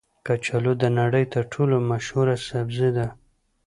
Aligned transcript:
کچالو 0.25 0.73
د 0.81 0.83
نړۍ 0.99 1.25
تر 1.33 1.43
ټولو 1.53 1.75
مشهوره 1.89 2.35
سبزي 2.47 2.89
ده 2.97 3.07